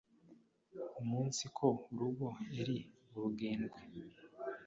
umunsiko 1.01 1.65
urugo 1.91 2.27
eri 2.59 2.77
urugendwe. 3.13 3.79